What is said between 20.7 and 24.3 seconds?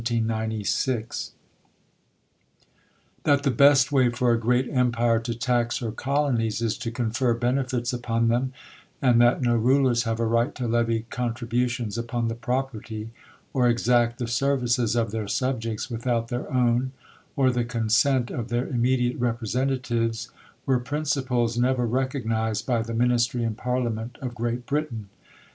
principles never recognized by the mhiistry and parliament